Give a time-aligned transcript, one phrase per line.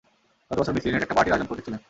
[0.51, 1.79] গত বছর Miss Lynette একটা পার্টির আয়োজন করেছিলেন।